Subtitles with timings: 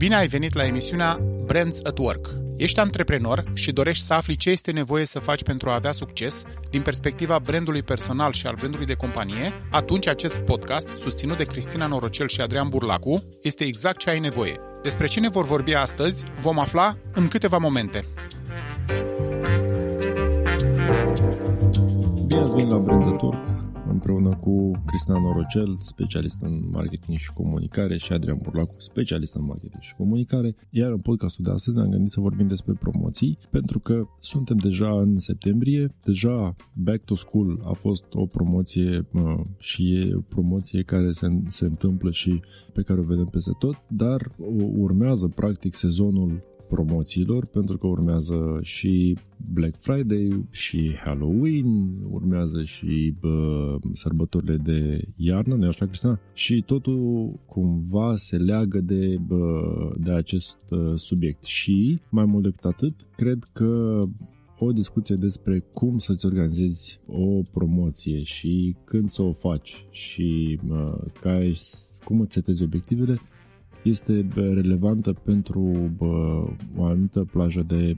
[0.00, 2.28] Bine ai venit la emisiunea Brands at Work.
[2.56, 6.44] Ești antreprenor și dorești să afli ce este nevoie să faci pentru a avea succes
[6.70, 9.52] din perspectiva brandului personal și al brandului de companie?
[9.70, 14.56] Atunci acest podcast, susținut de Cristina Norocel și Adrian Burlacu, este exact ce ai nevoie.
[14.82, 18.04] Despre ce ne vor vorbi astăzi vom afla în câteva momente.
[22.26, 23.59] Bine ați venit la Brands at Work,
[24.00, 29.82] împreună cu Cristina Norocel, specialist în marketing și comunicare și Adrian Burlacu, specialist în marketing
[29.82, 30.56] și comunicare.
[30.70, 34.90] Iar în podcastul de astăzi ne-am gândit să vorbim despre promoții, pentru că suntem deja
[35.00, 39.06] în septembrie, deja Back to School a fost o promoție
[39.58, 42.40] și e o promoție care se, se întâmplă și
[42.72, 44.30] pe care o vedem peste tot, dar
[44.76, 49.16] urmează practic sezonul promoțiilor pentru că urmează și
[49.52, 56.20] Black Friday și Halloween, urmează și bă, sărbătorile de iarnă, nu așa, Cristina?
[56.32, 59.62] Și totul cumva se leagă de, bă,
[59.96, 61.44] de acest uh, subiect.
[61.44, 64.02] Și, mai mult decât atât, cred că
[64.58, 70.94] o discuție despre cum să-ți organizezi o promoție și când să o faci și uh,
[71.20, 71.50] ca,
[72.04, 73.20] cum îți setezi obiectivele
[73.82, 75.90] este relevantă pentru
[76.76, 77.96] o anumită plajă de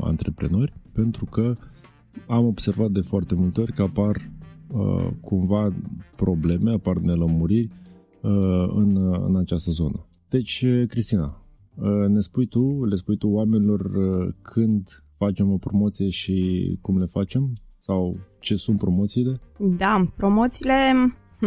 [0.00, 1.56] antreprenori, pentru că
[2.26, 4.30] am observat de foarte multe ori că apar
[5.20, 5.74] cumva
[6.16, 7.70] probleme, apar nelămuriri
[8.74, 8.96] în,
[9.26, 10.06] în această zonă.
[10.28, 11.42] Deci, Cristina,
[12.08, 13.90] ne spui tu, le spui tu oamenilor
[14.42, 17.52] când facem o promoție și cum le facem?
[17.78, 19.40] Sau ce sunt promoțiile?
[19.58, 20.74] Da, promoțiile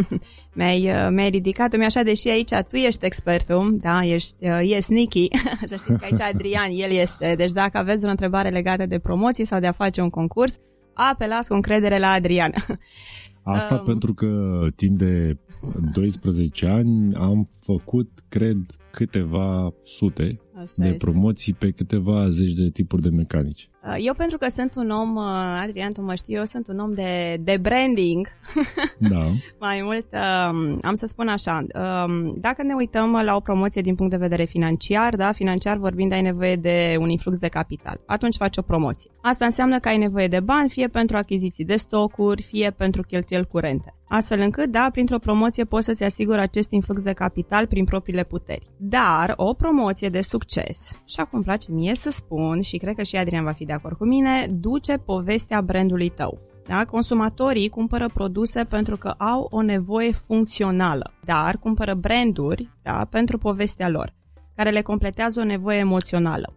[0.58, 5.28] mi-ai, uh, mi-ai ridicat-o, așa, deși aici tu ești expertul, da, ești, uh, e sneaky,
[5.69, 9.46] să știți că aici Adrian, el este, deci dacă aveți o întrebare legată de promoții
[9.46, 10.58] sau de a face un concurs,
[10.94, 12.53] apelați cu încredere la Adrian.
[13.44, 14.28] Asta um, pentru că
[14.75, 15.38] timp de
[15.94, 18.58] 12 ani am făcut, cred,
[18.91, 20.97] câteva sute Așa de este.
[20.97, 23.69] promoții pe câteva zeci de tipuri de mecanici.
[23.88, 25.24] Uh, eu pentru că sunt un om, uh,
[25.64, 28.28] Adrian, tu mă știi, eu sunt un om de, de branding.
[29.00, 29.32] Da.
[29.59, 31.66] Mai mult, um, am să spun așa,
[32.06, 36.11] um, dacă ne uităm la o promoție din punct de vedere financiar, da, financiar vorbind,
[36.11, 38.02] ai nevoie de un influx de capital.
[38.06, 39.11] Atunci faci o promoție.
[39.22, 43.46] Asta înseamnă că ai nevoie de bani, fie pentru achiziții de stocuri, fie pentru cheltuieli
[43.46, 43.97] curente.
[44.09, 48.67] Astfel încât, da, printr-o promoție poți să-ți asiguri acest influx de capital prin propriile puteri.
[48.78, 53.16] Dar o promoție de succes, și acum place mie să spun, și cred că și
[53.16, 56.40] Adrian va fi de acord cu mine, duce povestea brandului tău.
[56.68, 56.85] Da?
[56.85, 63.90] Consumatorii cumpără produse pentru că au o nevoie funcțională, dar cumpără branduri da, pentru povestea
[63.90, 64.14] lor,
[64.56, 66.53] care le completează o nevoie emoțională.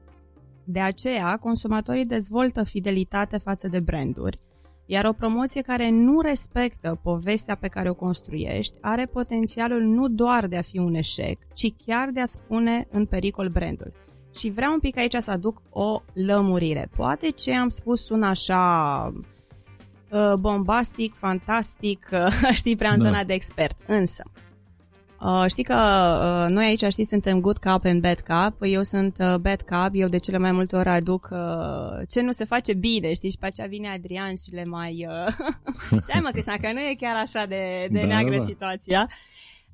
[0.65, 4.41] De aceea, consumatorii dezvoltă fidelitate față de branduri,
[4.93, 10.47] Iar o promoție care nu respectă povestea pe care o construiești are potențialul nu doar
[10.47, 13.93] de a fi un eșec, ci chiar de a-ți pune în pericol brandul.
[14.35, 16.91] Și vreau un pic aici să aduc o lămurire.
[16.97, 19.13] Poate ce am spus sună așa
[20.11, 23.05] uh, bombastic, fantastic, uh, știi, prea în da.
[23.05, 23.77] zona de expert.
[23.87, 24.23] Însă,
[25.21, 28.57] Uh, știi că uh, noi aici, știi, suntem good cup and bad cup.
[28.61, 32.33] Eu sunt uh, bad cup, eu de cele mai multe ori aduc uh, ce nu
[32.33, 35.07] se face bine, știi, și pe aceea vine Adrian și le mai...
[35.09, 36.01] Uh...
[36.13, 38.45] Hai mă, Cristina, că nu e chiar așa de, de da, neagră da.
[38.45, 39.09] situația.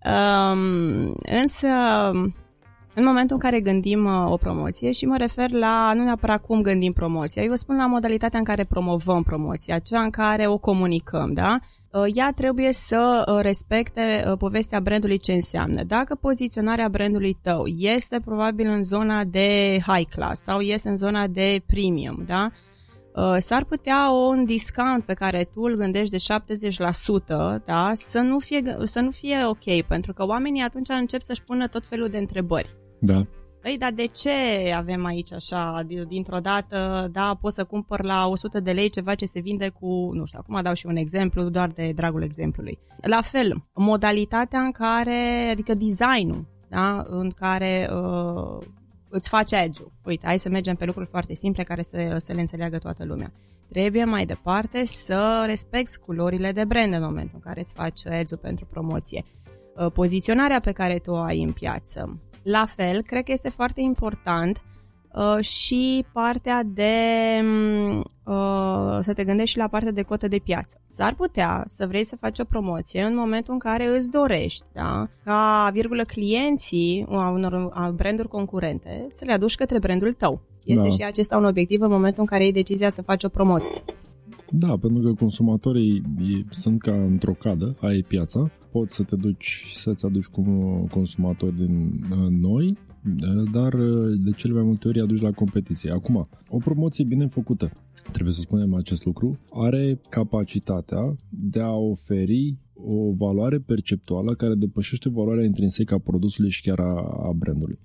[0.05, 1.69] Um, însă,
[2.99, 6.63] în momentul în care gândim uh, o promoție și mă refer la nu neapărat cum
[6.63, 10.59] gândim promoția, eu vă spun la modalitatea în care promovăm promoția, cea în care o
[10.59, 11.59] comunicăm, da?
[11.97, 15.83] Uh, ea trebuie să uh, respecte uh, povestea brandului ce înseamnă.
[15.83, 21.27] Dacă poziționarea brandului tău este probabil în zona de high class sau este în zona
[21.27, 22.51] de premium, da?
[23.39, 26.35] S-ar putea un discount pe care tu îl gândești de
[27.61, 27.93] 70% da?
[27.95, 31.87] să, nu fie, să nu fie ok, pentru că oamenii atunci încep să-și pună tot
[31.87, 32.77] felul de întrebări.
[33.07, 33.27] Da.
[33.63, 34.31] Păi, dar de ce
[34.77, 39.27] avem aici așa, dintr-o dată, da, pot să cumpăr la 100 de lei ceva ce
[39.27, 42.79] se vinde cu, nu știu, acum dau și un exemplu, doar de dragul exemplului.
[43.01, 48.67] La fel, modalitatea în care, adică designul, da, în care uh,
[49.09, 52.41] îți face edge Uite, hai să mergem pe lucruri foarte simple care să, să le
[52.41, 53.33] înțeleagă toată lumea.
[53.69, 58.37] Trebuie mai departe să respecti culorile de brand în momentul în care îți faci edge
[58.37, 59.25] pentru promoție.
[59.77, 63.81] Uh, poziționarea pe care tu o ai în piață, la fel, cred că este foarte
[63.81, 64.63] important
[65.13, 66.95] uh, și partea de
[67.43, 70.81] mm, uh, să te gândești și la partea de cotă de piață.
[70.85, 75.09] S-ar putea să vrei să faci o promoție în momentul în care îți dorești, da?
[75.25, 80.41] ca virgulă clienții a unor a branduri concurente să le aduci către brandul tău.
[80.65, 80.95] Este da.
[80.95, 83.83] și acesta un obiectiv în momentul în care iei decizia să faci o promoție.
[84.51, 86.03] Da, pentru că consumatorii
[86.51, 90.43] sunt ca într-o cadă, ai piața, poți să te duci să-ți aduci cu
[90.91, 92.77] consumatori din uh, noi,
[93.53, 95.91] dar uh, de cele mai multe ori aduci la competiție.
[95.91, 97.71] Acum, o promoție bine făcută,
[98.13, 105.09] trebuie să spunem acest lucru, are capacitatea de a oferi o valoare perceptuală care depășește
[105.09, 106.93] valoarea intrinsecă a produsului și chiar a,
[107.29, 107.79] a brandului.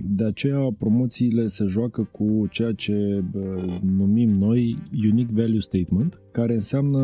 [0.00, 3.24] De aceea promoțiile se joacă cu ceea ce
[3.82, 4.78] numim noi
[5.10, 7.00] Unique Value Statement, care înseamnă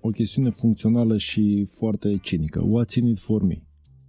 [0.00, 2.62] o chestiune funcțională și foarte cinică.
[2.62, 3.62] What's in it for me?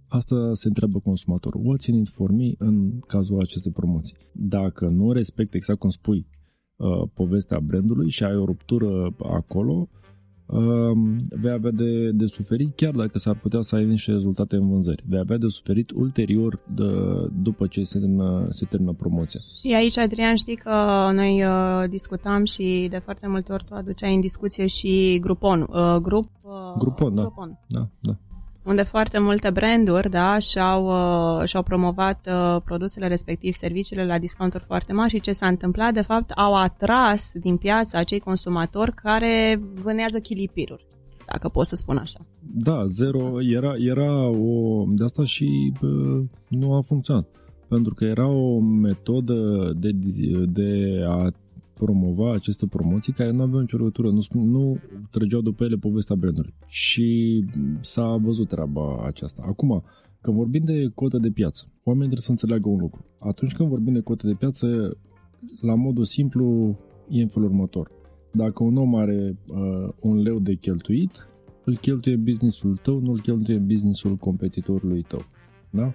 [0.08, 1.60] Asta se întreabă consumatorul.
[1.60, 4.16] What's in it for me în cazul acestei promoții?
[4.32, 6.26] Dacă nu respecti exact cum spui
[6.76, 9.88] uh, povestea brandului și ai o ruptură acolo,
[11.40, 15.04] vei avea de, de suferit chiar dacă s-ar putea să ai niște rezultate în vânzări.
[15.08, 16.84] Vei avea de suferit ulterior de,
[17.42, 19.40] după ce se termină, se termină promoția.
[19.60, 20.70] Și aici, Adrian, știi că
[21.14, 25.60] noi uh, discutam și de foarte multe ori tu aduceai în discuție și Grupon.
[25.60, 27.22] Uh, grup, uh, Grupon, da.
[27.22, 27.58] Grupon.
[27.68, 28.16] Da, da
[28.64, 34.64] unde foarte multe branduri da, și-au, uh, și-au promovat uh, produsele respectiv, serviciile la discounturi
[34.64, 39.62] foarte mari și ce s-a întâmplat, de fapt, au atras din piață acei consumatori care
[39.74, 40.86] vânează chilipiruri
[41.32, 42.26] dacă pot să spun așa.
[42.40, 44.84] Da, zero era, era o...
[44.88, 47.28] De asta și bă, nu a funcționat.
[47.68, 49.90] Pentru că era o metodă de,
[50.46, 51.32] de a
[51.84, 54.78] promova aceste promoții care nu aveau nicio legătură, nu, nu
[55.10, 56.54] trăgeau după ele povestea brandului.
[56.66, 57.44] Și
[57.80, 59.42] s-a văzut treaba aceasta.
[59.46, 59.82] Acum,
[60.20, 63.04] când vorbim de cotă de piață, oamenii trebuie să înțeleagă un lucru.
[63.18, 64.96] Atunci când vorbim de cotă de piață,
[65.60, 66.76] la modul simplu,
[67.08, 67.90] e în felul următor.
[68.32, 71.28] Dacă un om are uh, un leu de cheltuit,
[71.64, 75.24] îl cheltuie businessul tău, nu îl cheltuie businessul competitorului tău.
[75.70, 75.92] Da?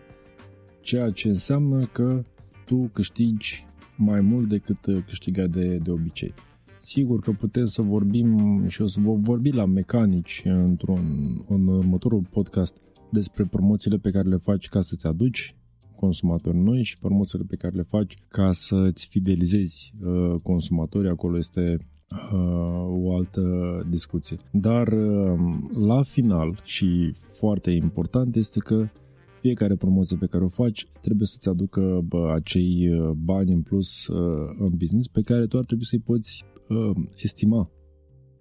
[0.82, 2.24] Ceea ce înseamnă că
[2.66, 3.67] tu câștigi
[3.98, 6.34] mai mult decât uh, câștiga de, de obicei.
[6.82, 11.02] Sigur că putem să vorbim și o să vorbi la mecanici într-un
[11.48, 12.78] în următorul podcast
[13.12, 15.56] despre promoțiile pe care le faci ca să-ți aduci
[15.96, 21.10] consumatori noi și promoțiile pe care le faci ca să-ți fidelizezi uh, consumatorii.
[21.10, 21.78] Acolo este
[22.12, 23.42] uh, o altă
[23.90, 24.38] discuție.
[24.52, 25.40] Dar uh,
[25.78, 28.88] la final și foarte important este că
[29.48, 34.08] fiecare promoție pe care o faci trebuie să-ți aducă bă, acei uh, bani în plus
[34.08, 37.70] uh, în business pe care tu ar trebui să-i poți uh, estima.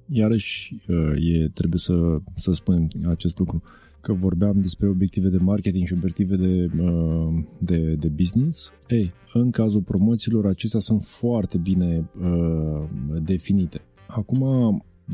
[0.08, 3.62] Iarăși uh, e, trebuie să, să spunem acest lucru
[4.00, 8.72] că vorbeam despre obiective de marketing și obiective de, uh, de, de business.
[8.88, 12.88] Ei, în cazul promoțiilor, acestea sunt foarte bine uh,
[13.22, 13.80] definite.
[14.06, 14.42] Acum,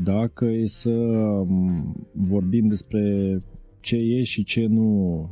[0.03, 3.41] dacă e să um, vorbim despre
[3.83, 4.89] ce e și ce nu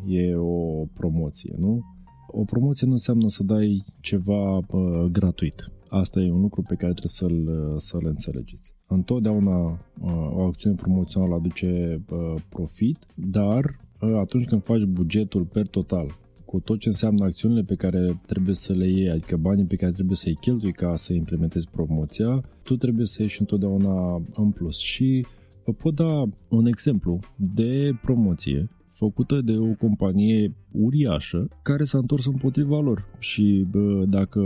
[0.08, 1.82] e o promoție, nu?
[2.28, 5.72] O promoție nu înseamnă să dai ceva uh, gratuit.
[5.88, 8.74] Asta e un lucru pe care trebuie să-l, să-l înțelegeți.
[8.88, 15.68] întotdeauna uh, o acțiune promoțională aduce uh, profit, dar uh, atunci când faci bugetul per
[15.68, 19.76] total, cu tot ce înseamnă acțiunile pe care trebuie să le iei, adică banii pe
[19.76, 24.78] care trebuie să-i cheltui ca să implementezi promoția, tu trebuie să ieși întotdeauna în plus.
[24.78, 25.26] Și
[25.66, 32.26] vă pot da un exemplu de promoție făcută de o companie uriașă care s-a întors
[32.26, 33.06] împotriva lor.
[33.20, 34.40] Și bă, dacă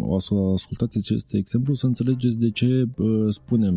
[0.00, 3.76] o să ascultați acest exemplu, să înțelegeți de ce bă, spunem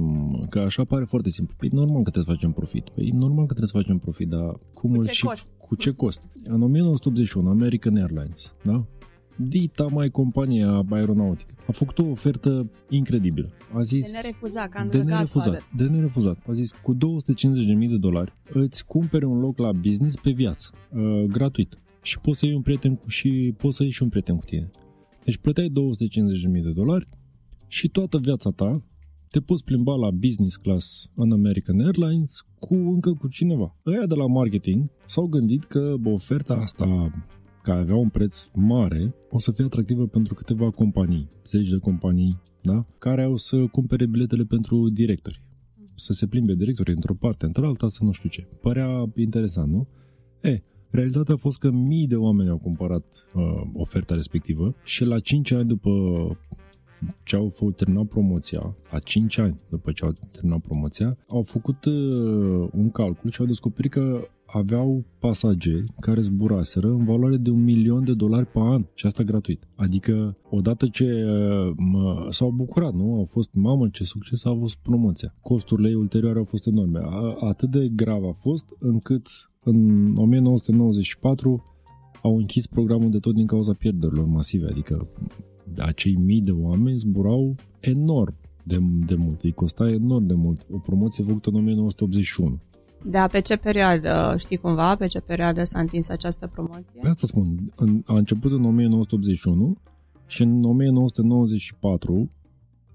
[0.49, 1.55] că așa pare foarte simplu.
[1.57, 2.89] Păi normal că trebuie să facem profit.
[2.89, 5.47] Păi normal că trebuie să facem profit, dar cum Cu îl ce și cost?
[5.57, 6.21] cu ce cost?
[6.43, 8.85] În 1981, American Airlines, da?
[9.35, 11.53] Dita mai compania aeronautică.
[11.67, 13.49] A făcut o ofertă incredibilă.
[13.73, 14.05] A zis...
[14.05, 15.87] De nerefuzat, ca în de The nerefuzat, Godfather.
[15.87, 16.37] de nerefuzat.
[16.47, 16.99] A zis, cu 250.000
[17.89, 21.77] de dolari îți cumpere un loc la business pe viață, uh, gratuit.
[22.01, 24.45] Și poți să iei un prieten cu, și poți să iei și un prieten cu
[24.45, 24.71] tine.
[25.23, 27.07] Deci plăteai 250.000 de dolari
[27.67, 28.77] și toată viața ta
[29.29, 33.75] te poți plimba la business class în American Airlines cu încă cu cineva.
[33.85, 37.11] Ăia de la marketing s-au gândit că oferta asta
[37.65, 42.41] care avea un preț mare, o să fie atractivă pentru câteva companii, zeci de companii,
[42.61, 42.85] da?
[42.97, 45.41] care au să cumpere biletele pentru directori.
[45.95, 48.47] Să se plimbe directorii într-o parte, într-alta, să nu știu ce.
[48.61, 49.87] Părea interesant, nu?
[50.41, 53.43] E, realitatea a fost că mii de oameni au cumpărat uh,
[53.73, 55.89] oferta respectivă și la 5 ani după
[57.23, 61.85] ce au făcut terminat promoția, la 5 ani după ce au terminat promoția, au făcut
[61.85, 67.63] uh, un calcul și au descoperit că aveau pasageri care zburaseră în valoare de un
[67.63, 69.67] milion de dolari pe an și asta gratuit.
[69.75, 73.13] Adică, odată ce uh, mă, s-au bucurat, nu?
[73.13, 75.35] Au fost, mamă, ce succes a avut promoția.
[75.41, 76.99] Costurile ei ulterioare au fost enorme.
[77.03, 79.27] A, atât de grav a fost încât
[79.63, 81.63] în 1994
[82.21, 85.07] au închis programul de tot din cauza pierderilor masive, adică
[85.77, 90.65] acei mii de oameni zburau enorm de, de mult, îi costa enorm de mult.
[90.71, 92.59] O promoție făcută în 1981.
[93.07, 96.99] Da, pe ce perioadă, știi cumva, pe ce perioadă s-a întins această promoție?
[97.01, 99.77] Pe asta spun, în, a început în 1981
[100.27, 102.29] și în 1994,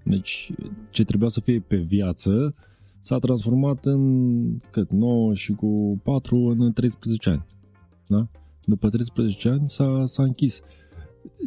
[0.02, 0.52] deci
[0.90, 2.54] ce trebuia să fie pe viață,
[2.98, 7.46] s-a transformat în cât 9 și cu 4 în 13 ani.
[8.06, 8.26] Da?
[8.64, 10.60] După 13 ani s-a, s-a închis.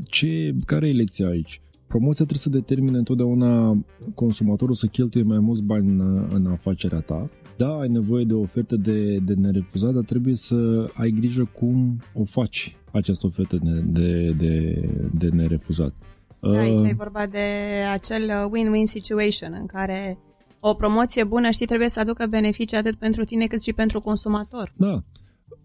[0.05, 1.61] Ce, care e lecția aici?
[1.87, 3.83] Promoția trebuie să determine întotdeauna
[4.15, 7.29] consumatorul să cheltuie mai mulți bani în, în afacerea ta.
[7.57, 12.01] Da, ai nevoie de o ofertă de, de nerefuzat, dar trebuie să ai grijă cum
[12.13, 15.93] o faci această ofertă de, de, de, de nerefuzat.
[16.39, 17.47] Da, aici Uh, e vorba de
[17.91, 20.17] acel uh, win-win situation în care
[20.59, 24.73] o promoție bună, știi, trebuie să aducă beneficii atât pentru tine cât și pentru consumator.
[24.77, 25.03] Da,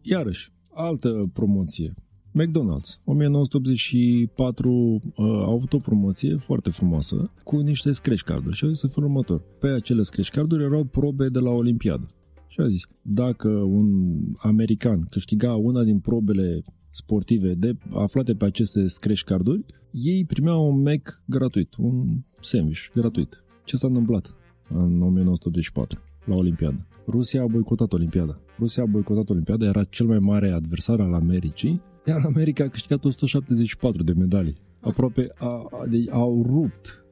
[0.02, 1.94] iarăși, altă promoție.
[2.32, 8.70] McDonald's, 1984 uh, au avut o promoție foarte frumoasă cu niște scratch carduri și au
[8.70, 9.42] zis în felul următor.
[9.60, 12.08] Pe acele scratch carduri erau probe de la Olimpiadă.
[12.48, 13.88] Și a zis, dacă un
[14.36, 20.82] american câștiga una din probele sportive de, aflate pe aceste scratch carduri, ei primeau un
[20.82, 23.44] Mac gratuit, un sandwich gratuit.
[23.64, 24.34] Ce s-a întâmplat
[24.68, 26.86] în 1984 la Olimpiadă?
[27.06, 28.40] Rusia a boicotat Olimpiada.
[28.58, 33.04] Rusia a boicotat Olimpiada, era cel mai mare adversar al Americii, iar America a câștigat
[33.04, 34.54] 174 de medalii.
[34.80, 37.04] Aproape a, a, deci au rupt.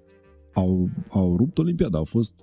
[0.55, 1.99] Au, au rupt Olimpiada.
[1.99, 2.35] Au fost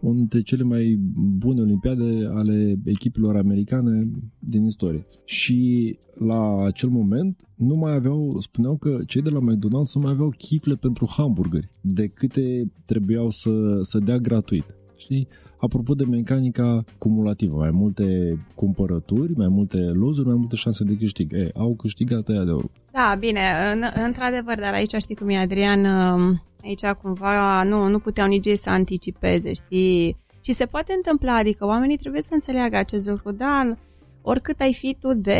[0.00, 0.96] una dintre cele mai
[1.38, 5.06] bune olimpiade ale echipelor americane din istorie.
[5.24, 10.12] Și la acel moment nu mai aveau, spuneau că cei de la McDonald's nu mai
[10.12, 14.74] aveau chifle pentru hamburgeri de câte trebuiau să, să dea gratuit.
[14.96, 15.28] Știi?
[15.56, 21.32] Apropo de mecanica cumulativă, mai multe cumpărături, mai multe lozuri, mai multe șanse de câștig.
[21.32, 22.70] E, au câștigat aia de ori.
[22.92, 23.40] Da, bine,
[23.72, 28.46] în, într-adevăr, dar aici știi cum e, Adrian, um, aici cumva nu, nu puteau nici
[28.46, 30.16] ei să anticipeze, știi?
[30.40, 33.74] Și se poate întâmpla, adică oamenii trebuie să înțeleagă acest lucru, da,
[34.22, 35.38] oricât ai fi tu de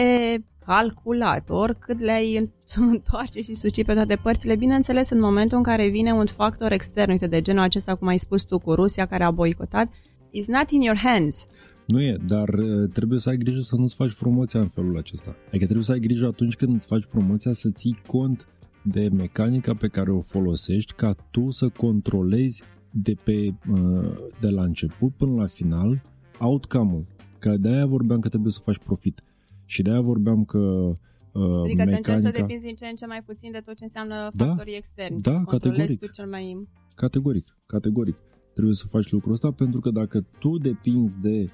[0.66, 2.50] calculat, oricât le-ai
[2.92, 7.10] întoarce și suci pe toate părțile, bineînțeles în momentul în care vine un factor extern,
[7.10, 9.92] uite, de genul acesta, cum ai spus tu, cu Rusia care a boicotat,
[10.30, 11.44] is not in your hands.
[11.86, 15.36] Nu e, dar uh, trebuie să ai grijă să nu-ți faci promoția în felul acesta.
[15.46, 18.48] Adică trebuie să ai grijă atunci când îți faci promoția să ții cont
[18.82, 24.62] de mecanica pe care o folosești ca tu să controlezi de, pe, uh, de la
[24.62, 26.02] început până la final
[26.38, 27.06] outcome-ul.
[27.38, 29.22] Că de-aia vorbeam că trebuie să faci profit.
[29.64, 32.40] Și de-aia vorbeam că uh, Adică să încerci să mecanica...
[32.40, 35.20] depinzi din ce în ce mai puțin de tot ce înseamnă Da, factorii externi.
[35.20, 35.98] da, Controlezi categoric.
[36.00, 36.68] tu cel mai...
[36.94, 38.16] Categoric, categoric.
[38.52, 41.48] Trebuie să faci lucrul ăsta pentru că dacă tu depinzi de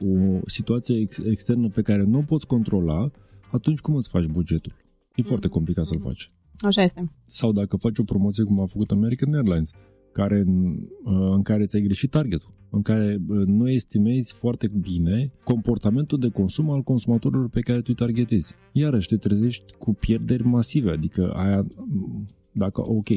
[0.00, 3.10] o situație ex- externă pe care nu o poți controla,
[3.50, 4.72] atunci cum îți faci bugetul?
[5.14, 6.32] E foarte complicat să-l faci.
[6.60, 7.12] Așa este.
[7.26, 9.70] Sau dacă faci o promoție cum a făcut American Airlines,
[10.12, 10.44] care,
[11.34, 16.82] în care ți-ai greșit targetul, în care nu estimezi foarte bine comportamentul de consum al
[16.82, 18.54] consumatorilor pe care tu îi targetezi.
[18.72, 21.66] Iarăși te trezești cu pierderi masive, adică aia,
[22.52, 23.08] dacă, ok,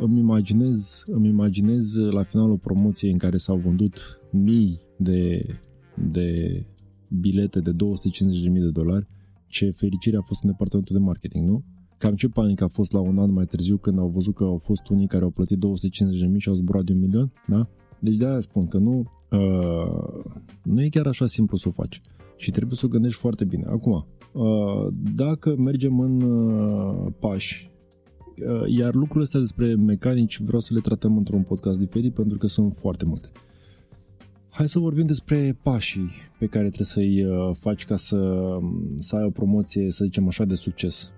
[0.00, 5.46] îmi imaginez, îmi imaginez la finalul promoției în care s-au vândut mii de,
[6.10, 6.62] de
[7.20, 7.76] bilete de 250.000
[8.52, 9.06] de dolari,
[9.46, 11.64] ce fericire a fost în departamentul de marketing, nu?
[12.02, 14.58] Cam ce panică a fost la un an mai târziu când au văzut că au
[14.58, 17.68] fost unii care au plătit 250.000 și au zburat de un milion, da?
[17.98, 20.24] Deci de-aia spun că nu, uh,
[20.62, 22.00] nu e chiar așa simplu să o faci
[22.36, 23.64] și trebuie să o gândești foarte bine.
[23.66, 27.70] Acum, uh, dacă mergem în uh, pași,
[28.36, 32.46] uh, iar lucrurile astea despre mecanici vreau să le tratăm într-un podcast diferit pentru că
[32.46, 33.28] sunt foarte multe.
[34.50, 38.58] Hai să vorbim despre pașii pe care trebuie să-i uh, faci ca să,
[38.98, 41.12] să ai o promoție, să zicem așa, de succes.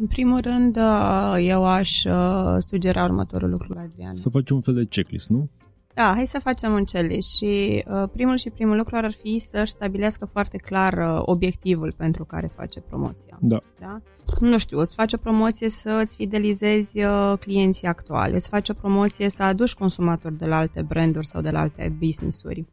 [0.00, 4.16] În primul rând, uh, eu aș uh, sugera următorul lucru, Adrian.
[4.16, 5.48] Să faci un fel de checklist, nu?
[5.94, 9.70] Da, hai să facem un checklist și uh, primul și primul lucru ar fi să-și
[9.70, 13.38] stabilească foarte clar uh, obiectivul pentru care face promoția.
[13.40, 13.62] Da.
[13.80, 14.00] da.
[14.40, 18.74] Nu știu, îți faci o promoție să îți fidelizezi uh, clienții actuali, îți faci o
[18.74, 22.64] promoție să aduci consumatori de la alte branduri sau de la alte business-uri,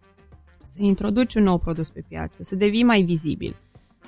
[0.64, 3.56] să introduci un nou produs pe piață, să devii mai vizibil.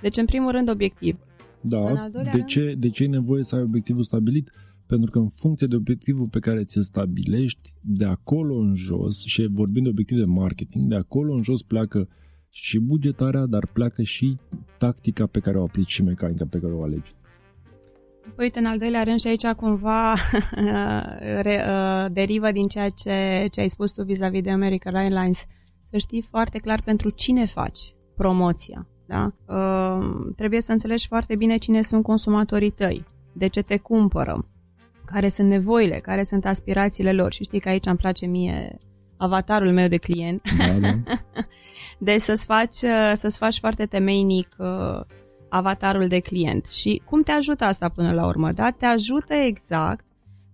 [0.02, 1.18] Deci, în primul rând, obiectiv.
[1.62, 2.46] Da, de rând...
[2.46, 4.52] ce, de ce e nevoie să ai obiectivul stabilit?
[4.86, 9.48] Pentru că în funcție de obiectivul pe care ți-l stabilești, de acolo în jos, și
[9.52, 12.08] vorbim de obiectiv de marketing, de acolo în jos pleacă
[12.50, 14.38] și bugetarea, dar pleacă și
[14.78, 17.14] tactica pe care o aplici și mecanica pe care o alegi.
[18.38, 20.16] Uite, în al doilea rând și aici cumva
[21.42, 25.46] re, uh, derivă din ceea ce, ce ai spus tu vis-a-vis de American Airlines.
[25.90, 27.80] Să știi foarte clar pentru cine faci
[28.16, 28.88] promoția.
[29.10, 29.32] Da?
[29.46, 34.48] Uh, trebuie să înțelegi foarte bine cine sunt consumatorii tăi, de ce te cumpără,
[35.06, 37.34] care sunt nevoile, care sunt aspirațiile lor.
[37.34, 38.80] Și știi că aici îmi place mie
[39.18, 40.42] avatarul meu de client.
[40.58, 40.94] Da, da.
[42.08, 42.76] deci să-ți faci,
[43.14, 45.02] să-ți faci foarte temeinic uh,
[45.50, 46.66] avatarul de client.
[46.66, 48.52] Și cum te ajută asta până la urmă?
[48.52, 48.72] Da?
[48.72, 50.06] Te ajută exact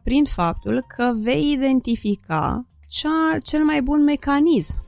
[0.03, 4.85] prin faptul că vei identifica cea, cel mai bun mecanism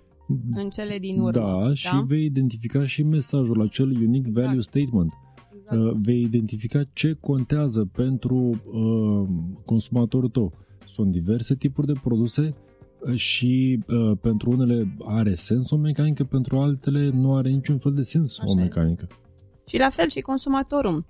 [0.53, 1.31] în cele din urmă.
[1.31, 1.73] Da, da?
[1.73, 4.45] și vei identifica și mesajul, acel unique exact.
[4.45, 5.13] value statement.
[5.55, 5.81] Exact.
[5.81, 9.27] Uh, vei identifica ce contează pentru uh,
[9.65, 10.53] consumatorul tău.
[10.85, 12.53] Sunt diverse tipuri de produse
[12.99, 17.93] uh, și uh, pentru unele are sens o mecanică, pentru altele nu are niciun fel
[17.93, 19.07] de sens Așa o mecanică.
[19.09, 19.25] Este.
[19.67, 21.05] Și la fel și consumatorul.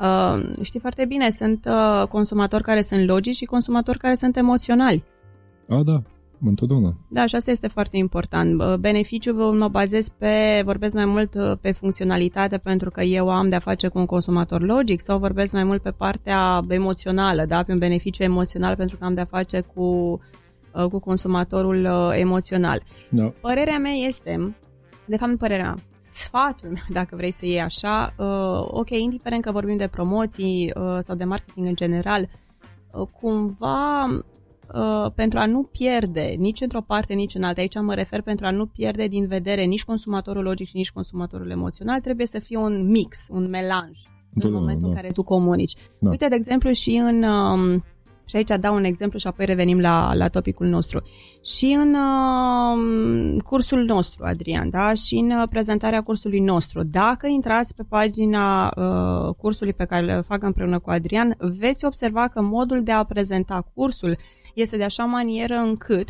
[0.00, 5.04] Uh, știi foarte bine, sunt uh, consumatori care sunt logici și consumatori care sunt emoționali.
[5.68, 6.02] A, da,
[6.44, 6.96] întotdeauna.
[7.08, 8.60] Da, și asta este foarte important.
[8.60, 13.48] Uh, beneficiul mă bazez pe, vorbesc mai mult uh, pe funcționalitate pentru că eu am
[13.48, 17.72] de-a face cu un consumator logic sau vorbesc mai mult pe partea emoțională, da, pe
[17.72, 19.84] un beneficiu emoțional pentru că am de-a face cu,
[20.74, 22.82] uh, cu consumatorul emoțional.
[23.10, 23.32] Da.
[23.40, 24.56] Părerea mea este,
[25.06, 29.52] de fapt părerea mea, sfatul meu, dacă vrei să iei așa, uh, ok, indiferent că
[29.52, 32.28] vorbim de promoții uh, sau de marketing în general,
[32.92, 34.06] uh, cumva
[34.74, 38.46] uh, pentru a nu pierde nici într-o parte, nici în alta, aici mă refer pentru
[38.46, 42.56] a nu pierde din vedere nici consumatorul logic și nici consumatorul emoțional, trebuie să fie
[42.56, 43.98] un mix, un melanj
[44.34, 44.88] în momentul da.
[44.88, 45.74] în care tu comunici.
[45.98, 46.10] Da.
[46.10, 47.22] Uite, de exemplu, și în...
[47.22, 47.80] Uh,
[48.28, 51.02] și aici dau un exemplu și apoi revenim la, la topicul nostru.
[51.44, 54.94] Și în uh, cursul nostru, Adrian, da?
[54.94, 60.22] și în uh, prezentarea cursului nostru, dacă intrați pe pagina uh, cursului pe care îl
[60.22, 64.16] fac împreună cu Adrian, veți observa că modul de a prezenta cursul
[64.56, 66.08] este de așa manieră încât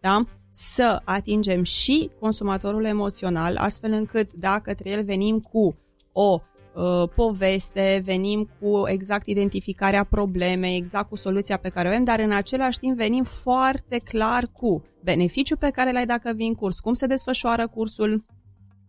[0.00, 0.24] da?
[0.50, 5.76] să atingem și consumatorul emoțional, astfel încât dacă către el venim cu
[6.12, 6.40] o
[6.74, 12.18] uh, poveste, venim cu exact identificarea problemei, exact cu soluția pe care o avem, dar
[12.18, 16.94] în același timp venim foarte clar cu beneficiul pe care l-ai dacă vin curs, cum
[16.94, 18.12] se desfășoară cursul,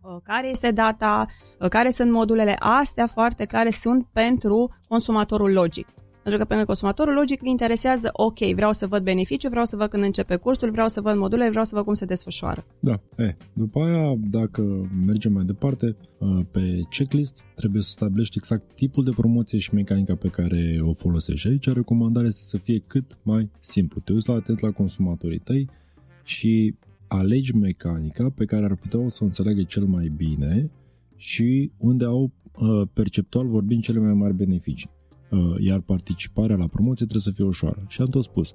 [0.02, 1.26] uh, care este data,
[1.60, 5.95] uh, care sunt modulele, astea foarte clare sunt pentru consumatorul logic.
[6.26, 9.88] Pentru că pentru consumatorul logic îl interesează, ok, vreau să văd beneficiu, vreau să văd
[9.88, 12.66] când începe cursul, vreau să văd module, vreau să văd cum se desfășoară.
[12.80, 14.62] Da, e, după aia, dacă
[15.06, 20.14] mergem mai departe, uh, pe checklist trebuie să stabilești exact tipul de promoție și mecanica
[20.14, 21.48] pe care o folosești.
[21.48, 24.00] Aici recomandarea este să fie cât mai simplu.
[24.00, 25.68] Te uiți la atent la consumatorii tăi
[26.24, 26.74] și
[27.06, 30.70] alegi mecanica pe care ar putea să o înțeleagă cel mai bine
[31.16, 34.94] și unde au uh, perceptual vorbind cele mai mari beneficii.
[35.30, 37.84] Uh, iar participarea la promoție trebuie să fie ușoară.
[37.88, 38.54] Și am tot spus,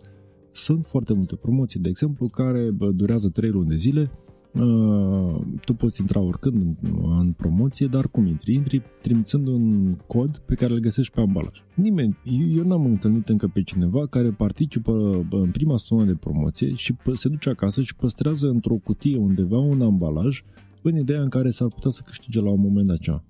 [0.52, 4.12] sunt foarte multe promoții, de exemplu, care durează 3 luni de zile
[4.54, 6.76] Uh, tu poți intra oricând în,
[7.20, 8.54] în promoție, dar cum intri?
[8.54, 11.64] Intri trimițând un cod pe care îl găsești pe ambalaj.
[11.76, 16.74] Nimeni, eu, eu n-am întâlnit încă pe cineva care participă în prima stonă de promoție
[16.74, 20.44] și se duce acasă și păstrează într-o cutie undeva un ambalaj
[20.82, 23.24] în ideea în care s-ar putea să câștige la un moment dat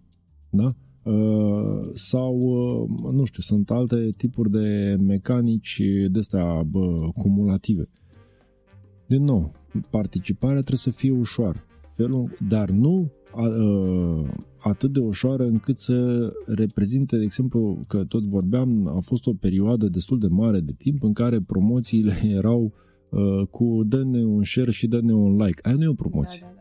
[0.50, 0.76] Da?
[1.04, 6.68] Uh, sau, uh, nu știu, sunt alte tipuri de mecanici de astea
[7.16, 7.90] cumulative.
[9.06, 9.52] Din nou,
[9.90, 11.64] participarea trebuie să fie ușoară,
[11.96, 18.24] felul, dar nu a, a, atât de ușoară încât să reprezinte, de exemplu, că tot
[18.24, 22.74] vorbeam, a fost o perioadă destul de mare de timp în care promoțiile erau
[23.10, 25.62] a, cu dă-ne un share și dă-ne un like.
[25.64, 26.42] Aia nu e o promoție.
[26.42, 26.61] Da, da, da, da.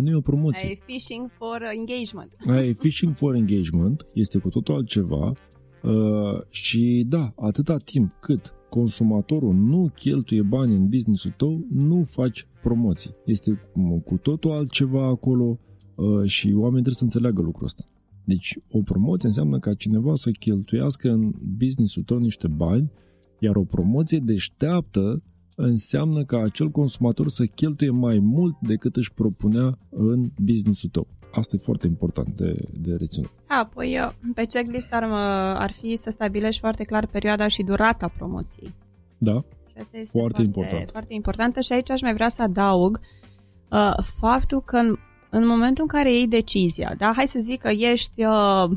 [0.00, 0.66] nu e o promoție.
[0.66, 2.36] Aia e fishing for engagement.
[2.46, 5.32] Aia e fishing for engagement, este cu totul altceva
[5.82, 12.46] uh, și da, atâta timp cât consumatorul nu cheltuie bani în businessul tău, nu faci
[12.62, 13.14] promoții.
[13.24, 13.70] Este
[14.04, 15.58] cu totul altceva acolo
[15.94, 17.88] uh, și oamenii trebuie să înțeleagă lucrul ăsta.
[18.24, 22.90] Deci o promoție înseamnă ca cineva să cheltuiască în businessul tău niște bani,
[23.38, 25.22] iar o promoție deșteaptă
[25.54, 31.06] înseamnă ca acel consumator să cheltuie mai mult decât își propunea în businessul tău.
[31.32, 33.30] Asta e foarte important de, de reținut.
[33.46, 35.02] Apoi, pe checklist ar,
[35.56, 38.74] ar fi să stabilești foarte clar perioada și durata promoției.
[39.18, 40.90] Da, și asta este foarte, foarte important.
[40.90, 43.00] Foarte importantă și aici aș mai vrea să adaug
[43.70, 44.96] uh, faptul că în,
[45.30, 48.70] în momentul în care iei decizia, da, hai să zic că ești, uh,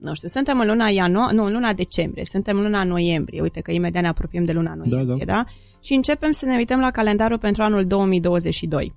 [0.00, 3.60] nu știu, suntem în luna ianuarie, nu, în luna decembrie, suntem în luna noiembrie, uite
[3.60, 5.32] că imediat ne apropiem de luna noiembrie, da, da?
[5.32, 5.44] da?
[5.80, 8.94] Și începem să ne uităm la calendarul pentru anul 2022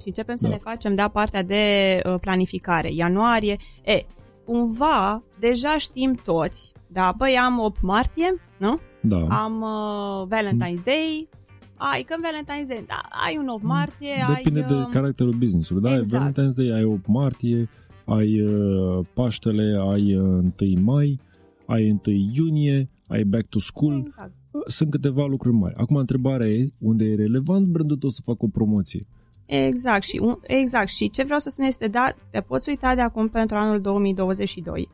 [0.00, 0.48] și începem să da.
[0.48, 1.62] ne facem, da, partea de
[2.04, 2.92] uh, planificare.
[2.92, 4.06] Ianuarie, e,
[4.44, 8.80] cumva, deja știm toți, da, băi, am 8 martie, nu?
[9.00, 9.26] Da.
[9.28, 11.28] Am uh, Valentine's Day,
[11.76, 14.66] ai, când Valentine's Day, da, ai un 8 martie, Depinde ai...
[14.66, 15.96] de uh, caracterul business-ului, da?
[15.96, 16.24] Exact.
[16.24, 17.68] Valentine's Day, ai 8 martie,
[18.10, 21.20] ai uh, Paștele, ai uh, 1 mai,
[21.66, 22.00] ai 1
[22.34, 24.02] iunie, ai back to school.
[24.04, 24.32] Exact.
[24.66, 25.74] Sunt câteva lucruri mari.
[25.74, 29.06] Acum, întrebarea e, unde e relevant brandul tău să facă o promoție?
[29.46, 30.88] Exact și, exact.
[30.88, 34.88] și ce vreau să spun este, da, te poți uita de acum pentru anul 2022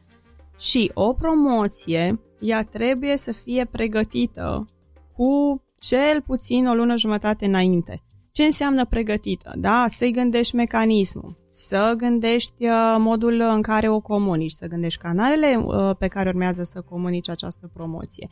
[0.59, 4.67] și o promoție, ea trebuie să fie pregătită
[5.13, 8.03] cu cel puțin o lună jumătate înainte.
[8.37, 9.53] Ce înseamnă pregătită?
[9.55, 15.57] Da, să-i gândești mecanismul, să gândești uh, modul în care o comunici, să gândești canalele
[15.57, 18.29] uh, pe care urmează să comunici această promoție.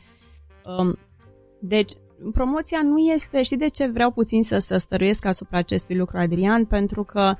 [0.77, 0.97] Um,
[1.59, 1.91] deci,
[2.31, 6.65] promoția nu este, știi de ce vreau puțin să, să stăruiesc asupra acestui lucru, Adrian?
[6.65, 7.35] Pentru că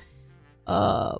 [0.67, 1.19] uh,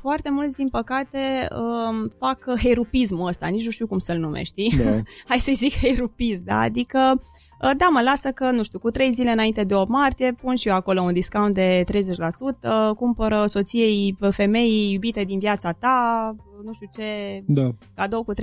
[0.00, 5.00] foarte mulți, din păcate, uh, fac herupismul ăsta, nici nu știu cum să-l numești, da.
[5.28, 6.58] Hai să zic herupism, da?
[6.58, 7.33] Adică Uh,
[7.76, 10.68] da, mă lasă că, nu știu, cu trei zile înainte de 8 martie pun și
[10.68, 16.86] eu acolo un discount de 30%, cumpără soției, femeii iubite din viața ta, nu știu
[16.92, 17.70] ce, da.
[17.94, 18.36] cadou cu 30%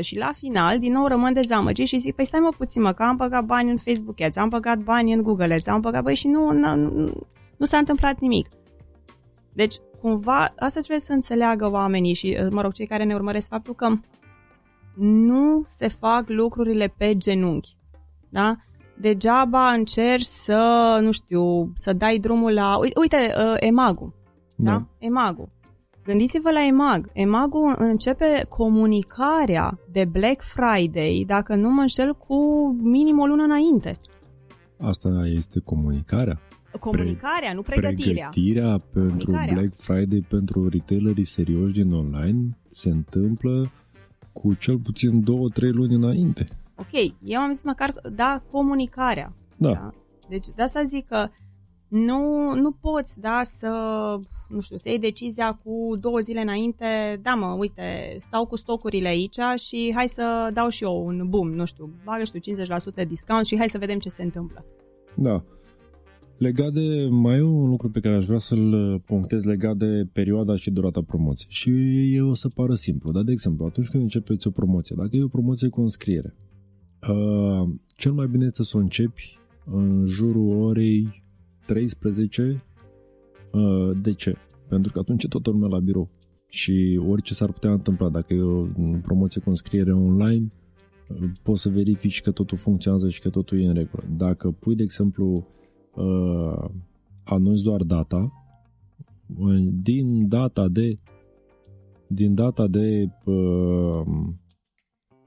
[0.00, 3.02] și la final, din nou rămân dezamăgit și zic, păi stai mă puțin mă, că
[3.02, 6.14] am băgat bani în Facebook Ads, am băgat bani în Google Ads, am băgat, băi
[6.14, 7.12] și nu, nu, nu,
[7.56, 8.48] nu s-a întâmplat nimic.
[9.52, 13.74] Deci, cumva, asta trebuie să înțeleagă oamenii și, mă rog, cei care ne urmăresc faptul
[13.74, 13.88] că
[14.96, 17.76] nu se fac lucrurile pe genunchi
[18.32, 18.56] da?
[18.96, 22.76] Degeaba încerci să, nu știu, să dai drumul la...
[23.00, 24.14] Uite, uh, Emagu,
[24.56, 24.70] da?
[24.70, 24.86] da?
[24.98, 25.50] Emagu.
[26.04, 27.10] Gândiți-vă la Emag.
[27.12, 32.36] Emagul începe comunicarea de Black Friday, dacă nu mă înșel, cu
[32.82, 33.98] minim o lună înainte.
[34.80, 36.40] Asta este comunicarea?
[36.80, 38.28] Comunicarea, Pre- nu pregătirea.
[38.28, 43.70] Pregătirea pentru Black Friday pentru retailerii serioși din online se întâmplă
[44.32, 46.46] cu cel puțin două, trei luni înainte.
[46.82, 49.32] Ok, eu am zis măcar, da, comunicarea.
[49.56, 49.72] Da.
[49.72, 49.90] da?
[50.28, 51.28] Deci de asta zic că
[51.88, 53.68] nu, nu poți, da, să,
[54.48, 59.08] nu știu, să iei decizia cu două zile înainte, da mă, uite, stau cu stocurile
[59.08, 62.40] aici și hai să dau și eu un boom, nu știu, bagă știu
[63.04, 64.64] 50% discount și hai să vedem ce se întâmplă.
[65.16, 65.44] Da.
[66.36, 70.56] Legat de, mai e un lucru pe care aș vrea să-l punctez legat de perioada
[70.56, 71.50] și durata promoției.
[71.52, 71.70] Și
[72.14, 75.22] e o să pară simplu, dar de exemplu, atunci când începeți o promoție, dacă e
[75.22, 76.34] o promoție cu înscriere,
[77.08, 81.24] Uh, cel mai bine este să o începi în jurul orei
[81.66, 82.64] 13.
[83.52, 84.36] Uh, de ce?
[84.68, 86.10] Pentru că atunci tot lumea la birou
[86.48, 88.66] și orice s-ar putea întâmpla, dacă e o
[89.02, 90.48] promoție cu înscriere online,
[91.08, 94.02] uh, poți să verifici că totul funcționează și că totul e în regulă.
[94.16, 95.46] Dacă pui, de exemplu,
[95.94, 96.64] uh,
[97.24, 98.32] anunți doar data,
[99.38, 100.98] uh, din data de
[102.06, 104.06] din data de uh,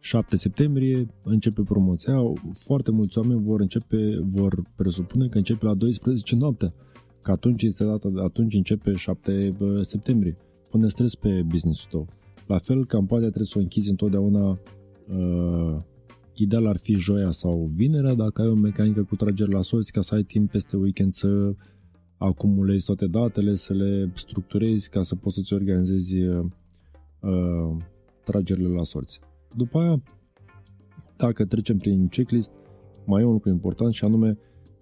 [0.05, 2.15] 7 septembrie începe promoția.
[2.53, 6.73] Foarte mulți oameni vor începe, vor presupune că începe la 12 noaptea.
[7.21, 10.37] Că atunci este data, atunci începe 7 septembrie.
[10.69, 12.07] Pune stres pe business-ul tău.
[12.47, 15.77] La fel, campania trebuie să o închizi întotdeauna uh,
[16.33, 20.01] ideal ar fi joia sau vinerea dacă ai o mecanică cu trageri la sorți ca
[20.01, 21.53] să ai timp peste weekend să
[22.17, 26.45] acumulezi toate datele, să le structurezi ca să poți să-ți organizezi uh,
[27.19, 27.77] uh,
[28.23, 29.19] tragerile la sorți.
[29.55, 30.01] După aia,
[31.17, 32.51] dacă trecem prin checklist,
[33.05, 34.37] mai e un lucru important și anume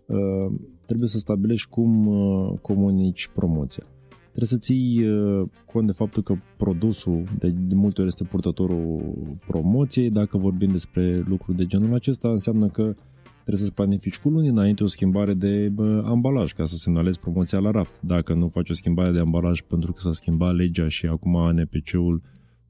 [0.06, 0.56] uh,
[0.86, 3.84] trebuie să stabilești cum uh, comunici promoția.
[4.24, 9.14] Trebuie să ții uh, cont de faptul că produsul de, de multe ori este purtătorul
[9.48, 10.10] promoției.
[10.10, 12.96] Dacă vorbim despre lucruri de genul acesta, înseamnă că
[13.34, 17.60] trebuie să-ți planifici cu luni înainte o schimbare de bă, ambalaj ca să semnalezi promoția
[17.60, 18.02] la raft.
[18.02, 22.22] Dacă nu faci o schimbare de ambalaj pentru că s-a schimbat legea și acum NPC-ul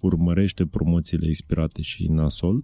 [0.06, 2.64] urmărește promoțiile expirate și nasol,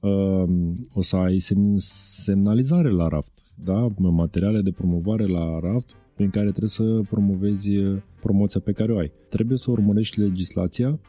[0.00, 0.44] uh,
[0.92, 1.76] o să ai semn-
[2.22, 3.86] semnalizare la raft, da?
[3.98, 8.98] materiale de promovare la raft prin care trebuie să promovezi uh, promoția pe care o
[8.98, 9.12] ai.
[9.28, 11.00] Trebuie să urmărești legislația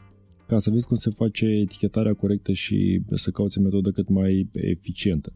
[0.46, 4.48] ca să vezi cum se face etichetarea corectă și să cauți o metodă cât mai
[4.52, 5.32] eficientă.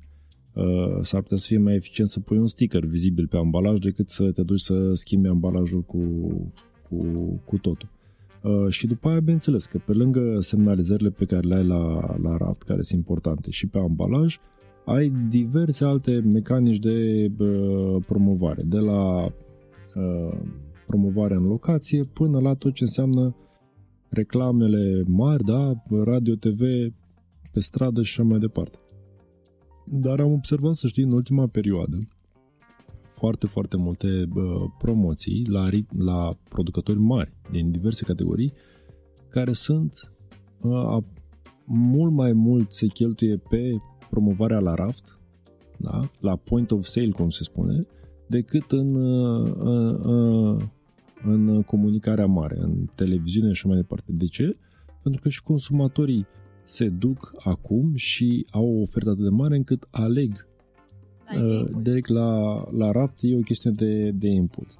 [0.53, 4.09] Uh, s-ar putea să fie mai eficient să pui un sticker vizibil pe ambalaj decât
[4.11, 6.03] să te duci să schimbi ambalajul cu,
[6.88, 6.96] cu,
[7.44, 7.88] cu totul.
[8.47, 12.37] Uh, și după aia, bineînțeles, că pe lângă semnalizările pe care le ai la, la
[12.37, 14.39] raft, care sunt importante, și pe ambalaj,
[14.85, 20.39] ai diverse alte mecanici de uh, promovare, de la uh,
[20.87, 23.37] promovare în locație până la tot ce înseamnă
[24.09, 25.73] reclamele mari, da,
[26.05, 26.61] radio, TV,
[27.53, 28.79] pe stradă și așa mai departe.
[29.85, 31.99] Dar am observat, să știi, în ultima perioadă,
[33.18, 38.52] foarte, foarte multe uh, promoții la, la producători mari din diverse categorii
[39.29, 40.12] care sunt
[40.61, 41.02] uh,
[41.64, 43.76] mult mai mult se cheltuie pe
[44.11, 45.18] promovarea la raft,
[45.76, 46.11] da?
[46.20, 47.87] la point of sale, cum se spune,
[48.26, 50.62] decât în, uh, uh, uh,
[51.24, 54.12] în comunicarea mare, în televiziune și mai departe.
[54.12, 54.57] De ce?
[55.02, 56.26] Pentru că și consumatorii
[56.62, 60.56] se duc acum și au o ofertă atât de mare încât aleg uh,
[61.83, 64.79] direct la, la raft, e o chestiune de, de impuls.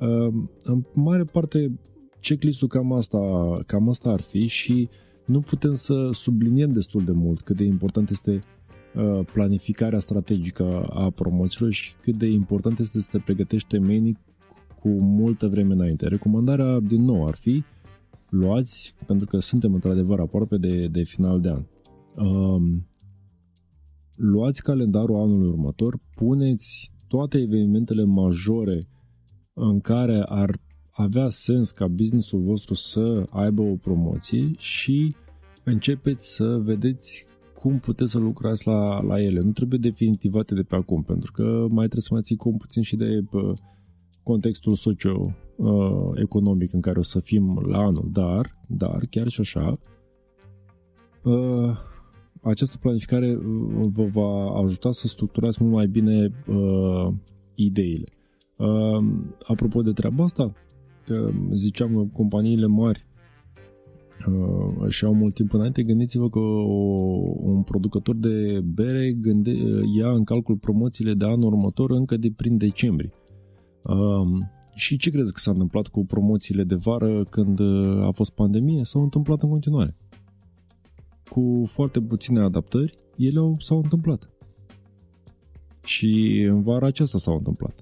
[0.00, 1.78] Uh, în mare parte,
[2.20, 3.18] checklist-ul cam asta,
[3.66, 4.88] cam asta ar fi și
[5.24, 8.40] nu putem să subliniem destul de mult cât de important este
[8.94, 14.18] uh, planificarea strategică a promoțiilor și cât de important este să te pregătești temenic
[14.80, 16.08] cu multă vreme înainte.
[16.08, 17.62] Recomandarea, din nou, ar fi
[18.28, 21.62] luați, pentru că suntem într-adevăr aproape de, de final de an.
[22.26, 22.86] Um,
[24.14, 28.88] luați calendarul anului următor, puneți toate evenimentele majore
[29.52, 35.14] în care ar avea sens ca businessul vostru să aibă o promoție și
[35.64, 37.26] începeți să vedeți
[37.60, 39.40] cum puteți să lucrați la, la ele.
[39.40, 42.82] Nu trebuie definitivate de pe acum, pentru că mai trebuie să mai ții cum puțin
[42.82, 43.54] și de bă,
[44.22, 49.78] contextul socio-economic în care o să fim la anul, dar, dar chiar și așa,
[51.22, 51.78] uh,
[52.44, 57.14] această planificare uh, vă va ajuta să structurați mult mai bine uh,
[57.54, 58.08] ideile.
[58.56, 59.04] Uh,
[59.46, 60.52] apropo de treaba asta,
[61.06, 63.06] că ziceam că companiile mari
[64.28, 66.74] uh, și au mult timp înainte, gândiți-vă că o,
[67.40, 69.52] un producător de bere gânde,
[69.96, 73.12] ia în calcul promoțiile de anul următor încă de prin decembrie.
[73.82, 78.30] Um, și ce crezi că s-a întâmplat cu promoțiile de vară când uh, a fost
[78.30, 78.84] pandemie?
[78.84, 79.96] S-au întâmplat în continuare.
[81.28, 84.30] Cu foarte puține adaptări, ele au, s-au întâmplat.
[85.84, 87.80] Și în vara aceasta s-au întâmplat.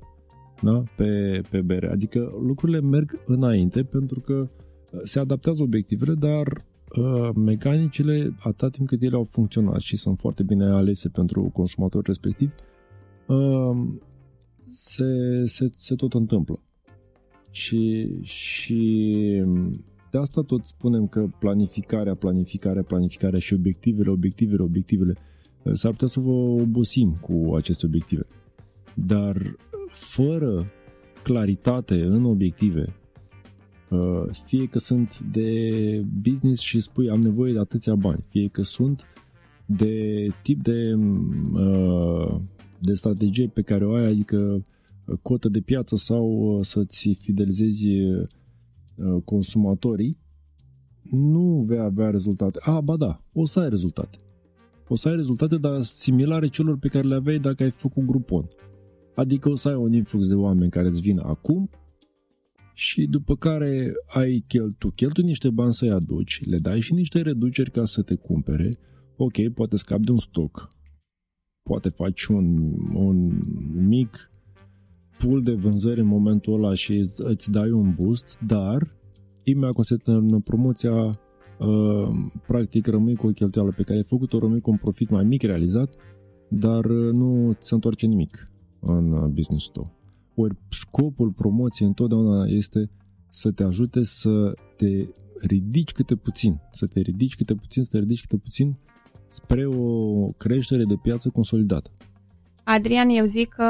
[0.63, 0.83] Da?
[0.97, 1.91] Pe, pe bere.
[1.91, 4.51] Adică lucrurile merg înainte pentru că
[4.91, 6.65] uh, se adaptează obiectivele, dar
[6.99, 12.07] uh, mecanicile, atât timp cât ele au funcționat și sunt foarte bine alese pentru consumatori
[12.07, 12.55] respectiv,
[13.27, 13.87] uh,
[14.71, 16.63] se, se, se tot întâmplă.
[17.51, 19.45] Și, și
[20.13, 25.15] de asta tot spunem că planificarea, planificarea, planificarea și obiectivele, obiectivele, obiectivele,
[25.73, 28.27] s-ar putea să vă obosim cu aceste obiective.
[28.95, 29.57] Dar
[29.89, 30.67] fără
[31.23, 32.95] claritate în obiective,
[33.91, 35.51] uh, fie că sunt de
[36.23, 39.07] business și spui am nevoie de atâția bani, fie că sunt
[39.67, 40.95] de tip de
[41.53, 42.41] uh,
[42.79, 44.65] de strategie pe care o ai, adică
[45.05, 48.29] uh, cotă de piață sau uh, să-ți fidelizezi uh,
[49.25, 50.19] consumatorii,
[51.11, 52.59] nu vei avea rezultate.
[52.63, 54.19] A, ba da, o să ai rezultate.
[54.89, 58.49] O să ai rezultate, dar similare celor pe care le aveai dacă ai făcut grupon.
[59.15, 61.71] Adică o să ai un influx de oameni care îți vin acum
[62.75, 67.71] și după care ai cheltu, cheltu niște bani să-i aduci, le dai și niște reduceri
[67.71, 68.79] ca să te cumpere,
[69.17, 70.69] ok, poate scapi de un stoc,
[71.63, 73.43] poate faci un, un
[73.89, 74.32] mic
[75.23, 78.97] pool de vânzări în momentul ăla și îți, îți dai un boost, dar
[79.43, 80.95] imediat când se termină promoția,
[81.59, 82.09] uh,
[82.47, 85.43] practic rămâi cu o cheltuială pe care ai făcut-o, rămâi cu un profit mai mic
[85.43, 85.95] realizat,
[86.49, 88.47] dar uh, nu ți se întoarce nimic
[88.81, 89.95] în uh, business-ul tău.
[90.35, 92.91] Ori scopul promoției întotdeauna este
[93.31, 95.07] să te ajute să te
[95.47, 98.77] ridici câte puțin, să te ridici câte puțin, să te ridici câte puțin
[99.29, 101.91] spre o creștere de piață consolidată.
[102.65, 103.65] Adrian, eu zic că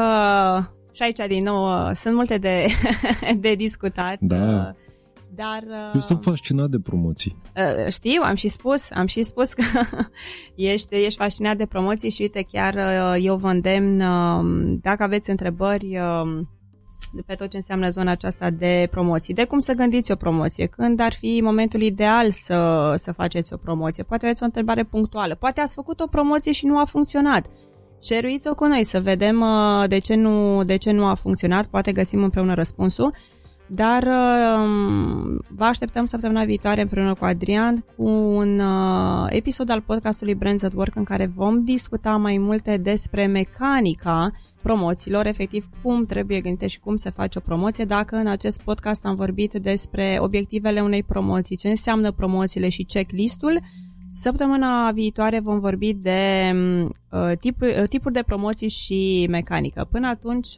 [0.92, 2.66] și aici din nou sunt multe de,
[3.44, 4.16] de discutat.
[4.20, 4.74] Da.
[5.34, 5.64] Dar...
[5.94, 7.36] Eu sunt fascinat de promoții.
[7.56, 9.62] Uh, știu, am și spus, am și spus că
[10.54, 15.30] ești, ești fascinat de promoții și uite, chiar uh, eu vă îndemn, uh, dacă aveți
[15.30, 15.98] întrebări
[17.26, 21.00] pe tot ce înseamnă zona aceasta de promoții, de cum să gândiți o promoție, când
[21.00, 24.02] ar fi momentul ideal să, să faceți o promoție.
[24.02, 27.46] Poate aveți o întrebare punctuală, poate ați făcut o promoție și nu a funcționat.
[28.02, 29.44] Șeruiți-o cu noi să vedem
[29.86, 33.14] de ce, nu, de ce nu a funcționat, poate găsim împreună răspunsul.
[33.66, 40.34] Dar um, vă așteptăm săptămâna viitoare împreună cu Adrian cu un uh, episod al podcastului
[40.34, 44.30] Brands at Work în care vom discuta mai multe despre mecanica
[44.62, 49.04] promoțiilor, efectiv cum trebuie gândită și cum se face o promoție, dacă în acest podcast
[49.04, 53.60] am vorbit despre obiectivele unei promoții, ce înseamnă promoțiile și checklistul,
[54.14, 56.90] Săptămâna viitoare vom vorbi de um, uh,
[57.40, 59.86] tip, uh, tipuri de promoții și mecanică.
[59.90, 60.54] Până atunci, uh,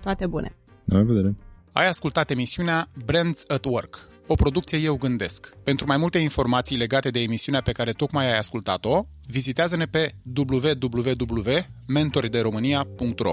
[0.00, 0.56] toate bune!
[0.84, 1.36] La revedere!
[1.72, 5.56] Ai ascultat emisiunea Brands at Work, o producție Eu Gândesc.
[5.64, 13.32] Pentru mai multe informații legate de emisiunea pe care tocmai ai ascultat-o, vizitează-ne pe www.mentorideromania.ro